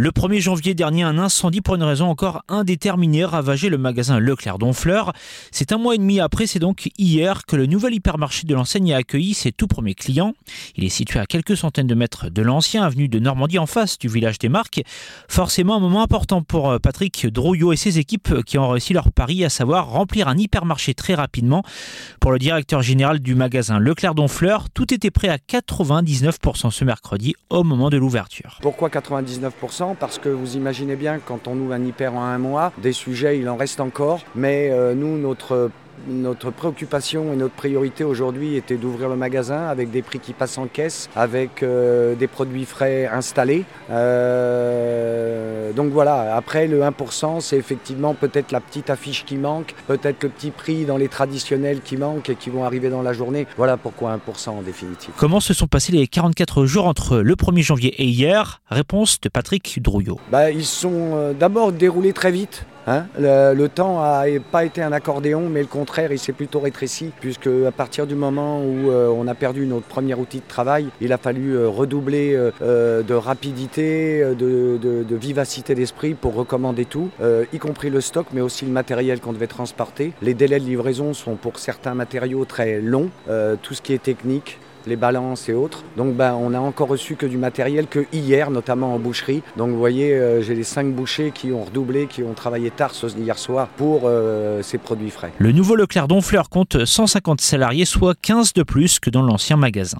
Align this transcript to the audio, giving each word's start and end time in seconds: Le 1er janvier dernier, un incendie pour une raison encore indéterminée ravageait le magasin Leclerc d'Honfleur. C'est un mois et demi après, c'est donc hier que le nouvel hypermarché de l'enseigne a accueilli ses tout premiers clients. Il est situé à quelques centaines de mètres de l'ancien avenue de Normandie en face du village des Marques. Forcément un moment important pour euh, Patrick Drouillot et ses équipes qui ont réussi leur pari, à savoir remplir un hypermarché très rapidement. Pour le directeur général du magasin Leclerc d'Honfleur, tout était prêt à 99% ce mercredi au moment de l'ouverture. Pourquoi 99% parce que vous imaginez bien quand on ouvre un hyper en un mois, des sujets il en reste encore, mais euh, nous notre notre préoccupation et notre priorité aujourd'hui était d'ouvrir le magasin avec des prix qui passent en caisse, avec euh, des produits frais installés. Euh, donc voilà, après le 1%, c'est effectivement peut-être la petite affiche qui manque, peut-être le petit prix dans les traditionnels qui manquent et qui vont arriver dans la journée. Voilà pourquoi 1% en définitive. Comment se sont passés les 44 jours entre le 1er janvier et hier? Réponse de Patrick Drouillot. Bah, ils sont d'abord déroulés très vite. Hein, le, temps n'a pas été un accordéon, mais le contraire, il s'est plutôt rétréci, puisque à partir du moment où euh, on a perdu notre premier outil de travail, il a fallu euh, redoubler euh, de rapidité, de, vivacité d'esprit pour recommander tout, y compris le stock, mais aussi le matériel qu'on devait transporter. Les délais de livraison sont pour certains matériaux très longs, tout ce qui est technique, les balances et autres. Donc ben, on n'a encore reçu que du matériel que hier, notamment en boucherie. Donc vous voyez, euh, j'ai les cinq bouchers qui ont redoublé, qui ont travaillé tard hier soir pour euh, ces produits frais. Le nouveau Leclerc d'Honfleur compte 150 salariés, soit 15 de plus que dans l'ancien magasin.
Le 0.00 0.12
1er 0.12 0.38
janvier 0.38 0.74
dernier, 0.74 1.02
un 1.02 1.18
incendie 1.18 1.60
pour 1.60 1.74
une 1.74 1.82
raison 1.82 2.06
encore 2.06 2.44
indéterminée 2.46 3.24
ravageait 3.24 3.68
le 3.68 3.78
magasin 3.78 4.20
Leclerc 4.20 4.58
d'Honfleur. 4.58 5.12
C'est 5.50 5.72
un 5.72 5.76
mois 5.76 5.96
et 5.96 5.98
demi 5.98 6.20
après, 6.20 6.46
c'est 6.46 6.60
donc 6.60 6.88
hier 6.98 7.44
que 7.46 7.56
le 7.56 7.66
nouvel 7.66 7.94
hypermarché 7.94 8.46
de 8.46 8.54
l'enseigne 8.54 8.94
a 8.94 8.98
accueilli 8.98 9.34
ses 9.34 9.50
tout 9.50 9.66
premiers 9.66 9.96
clients. 9.96 10.34
Il 10.76 10.84
est 10.84 10.88
situé 10.88 11.18
à 11.18 11.26
quelques 11.26 11.56
centaines 11.56 11.88
de 11.88 11.96
mètres 11.96 12.30
de 12.30 12.42
l'ancien 12.42 12.84
avenue 12.84 13.08
de 13.08 13.18
Normandie 13.18 13.58
en 13.58 13.66
face 13.66 13.98
du 13.98 14.06
village 14.06 14.38
des 14.38 14.48
Marques. 14.48 14.82
Forcément 15.26 15.74
un 15.74 15.80
moment 15.80 16.02
important 16.02 16.42
pour 16.42 16.70
euh, 16.70 16.78
Patrick 16.78 17.26
Drouillot 17.26 17.72
et 17.72 17.76
ses 17.76 17.98
équipes 17.98 18.44
qui 18.44 18.56
ont 18.56 18.68
réussi 18.68 18.92
leur 18.92 19.10
pari, 19.10 19.44
à 19.44 19.48
savoir 19.48 19.90
remplir 19.90 20.28
un 20.28 20.38
hypermarché 20.38 20.94
très 20.94 21.16
rapidement. 21.16 21.64
Pour 22.20 22.30
le 22.30 22.38
directeur 22.38 22.82
général 22.82 23.18
du 23.18 23.34
magasin 23.34 23.80
Leclerc 23.80 24.14
d'Honfleur, 24.14 24.70
tout 24.70 24.94
était 24.94 25.10
prêt 25.10 25.28
à 25.28 25.38
99% 25.38 26.70
ce 26.70 26.84
mercredi 26.84 27.34
au 27.50 27.64
moment 27.64 27.90
de 27.90 27.96
l'ouverture. 27.96 28.60
Pourquoi 28.62 28.90
99% 28.90 29.87
parce 29.94 30.18
que 30.18 30.28
vous 30.28 30.56
imaginez 30.56 30.96
bien 30.96 31.18
quand 31.18 31.48
on 31.48 31.56
ouvre 31.56 31.72
un 31.72 31.84
hyper 31.84 32.14
en 32.14 32.24
un 32.24 32.38
mois, 32.38 32.72
des 32.78 32.92
sujets 32.92 33.38
il 33.38 33.48
en 33.48 33.56
reste 33.56 33.80
encore, 33.80 34.20
mais 34.34 34.70
euh, 34.70 34.94
nous 34.94 35.18
notre 35.18 35.70
notre 36.06 36.50
préoccupation 36.50 37.32
et 37.32 37.36
notre 37.36 37.54
priorité 37.54 38.04
aujourd'hui 38.04 38.56
était 38.56 38.76
d'ouvrir 38.76 39.08
le 39.08 39.16
magasin 39.16 39.66
avec 39.66 39.90
des 39.90 40.02
prix 40.02 40.18
qui 40.18 40.32
passent 40.32 40.58
en 40.58 40.66
caisse, 40.66 41.08
avec 41.16 41.62
euh, 41.62 42.14
des 42.14 42.26
produits 42.26 42.64
frais 42.64 43.06
installés. 43.06 43.64
Euh, 43.90 45.72
donc 45.72 45.90
voilà, 45.90 46.36
après 46.36 46.66
le 46.66 46.80
1%, 46.80 47.40
c'est 47.40 47.56
effectivement 47.56 48.14
peut-être 48.14 48.52
la 48.52 48.60
petite 48.60 48.90
affiche 48.90 49.24
qui 49.24 49.36
manque, 49.36 49.74
peut-être 49.86 50.22
le 50.22 50.28
petit 50.28 50.50
prix 50.50 50.84
dans 50.84 50.96
les 50.96 51.08
traditionnels 51.08 51.80
qui 51.80 51.96
manquent 51.96 52.30
et 52.30 52.36
qui 52.36 52.50
vont 52.50 52.64
arriver 52.64 52.90
dans 52.90 53.02
la 53.02 53.12
journée. 53.12 53.46
Voilà 53.56 53.76
pourquoi 53.76 54.16
1% 54.16 54.50
en 54.50 54.62
définitive. 54.62 55.12
Comment 55.16 55.40
se 55.40 55.54
sont 55.54 55.66
passés 55.66 55.92
les 55.92 56.06
44 56.06 56.66
jours 56.66 56.86
entre 56.86 57.18
le 57.18 57.34
1er 57.34 57.62
janvier 57.62 57.94
et 58.02 58.06
hier? 58.06 58.60
Réponse 58.70 59.20
de 59.20 59.28
Patrick 59.28 59.80
Drouillot. 59.82 60.18
Bah, 60.30 60.50
ils 60.50 60.64
sont 60.64 61.34
d'abord 61.38 61.72
déroulés 61.72 62.12
très 62.12 62.30
vite. 62.30 62.64
Hein, 62.88 63.06
le, 63.18 63.66
temps 63.66 64.00
n'a 64.00 64.24
pas 64.50 64.64
été 64.64 64.80
un 64.80 64.92
accordéon, 64.92 65.48
mais 65.50 65.60
le 65.60 65.66
contraire, 65.66 66.10
il 66.10 66.18
s'est 66.18 66.32
plutôt 66.32 66.60
rétréci, 66.60 67.12
puisque 67.20 67.48
à 67.66 67.70
partir 67.70 68.06
du 68.06 68.14
moment 68.14 68.62
où 68.62 68.90
euh, 68.90 69.08
on 69.08 69.26
a 69.28 69.34
perdu 69.34 69.66
notre 69.66 69.86
premier 69.86 70.14
outil 70.14 70.38
de 70.38 70.48
travail, 70.48 70.86
il 71.02 71.12
a 71.12 71.18
fallu 71.18 71.52
euh, 71.52 71.68
redoubler 71.68 72.34
euh, 72.34 73.02
de 73.02 73.14
rapidité, 73.14 74.22
de, 74.34 75.14
vivacité 75.14 75.74
d'esprit 75.74 76.14
pour 76.14 76.34
recommander 76.34 76.86
tout, 76.86 77.10
y 77.52 77.58
compris 77.58 77.90
le 77.90 78.00
stock, 78.00 78.28
mais 78.32 78.40
aussi 78.40 78.64
le 78.64 78.70
matériel 78.70 79.20
qu'on 79.20 79.32
devait 79.32 79.48
transporter. 79.48 80.12
Les 80.22 80.32
délais 80.32 80.60
de 80.60 80.64
livraison 80.64 81.12
sont 81.12 81.34
pour 81.34 81.58
certains 81.58 81.94
matériaux 81.94 82.44
très 82.44 82.80
longs, 82.80 83.10
tout 83.62 83.74
ce 83.74 83.82
qui 83.82 83.92
est 83.92 84.02
technique, 84.02 84.58
les 84.88 84.96
balances 84.96 85.48
et 85.48 85.52
autres. 85.52 85.84
Donc 85.96 86.14
ben, 86.14 86.34
on 86.34 86.50
n'a 86.50 86.60
encore 86.60 86.88
reçu 86.88 87.14
que 87.14 87.26
du 87.26 87.38
matériel 87.38 87.86
que 87.86 88.06
hier, 88.12 88.50
notamment 88.50 88.94
en 88.94 88.98
boucherie. 88.98 89.42
Donc 89.56 89.70
vous 89.70 89.78
voyez, 89.78 90.14
euh, 90.14 90.42
j'ai 90.42 90.54
les 90.54 90.64
cinq 90.64 90.92
bouchers 90.92 91.30
qui 91.32 91.52
ont 91.52 91.64
redoublé, 91.64 92.06
qui 92.06 92.22
ont 92.22 92.34
travaillé 92.34 92.70
tard 92.70 92.92
hier 93.16 93.38
soir 93.38 93.68
pour 93.76 94.02
euh, 94.04 94.62
ces 94.62 94.78
produits 94.78 95.10
frais. 95.10 95.32
Le 95.38 95.52
nouveau 95.52 95.76
Leclerc 95.76 96.08
d'Honfleur 96.08 96.48
compte 96.48 96.84
150 96.84 97.40
salariés, 97.40 97.84
soit 97.84 98.16
15 98.20 98.52
de 98.54 98.62
plus 98.62 98.98
que 98.98 99.10
dans 99.10 99.22
l'ancien 99.22 99.56
magasin. 99.56 99.98